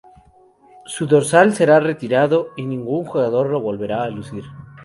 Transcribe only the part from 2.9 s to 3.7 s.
jugador lo